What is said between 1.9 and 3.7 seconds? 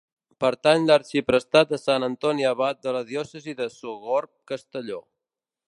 Antoni Abat de la Diòcesi de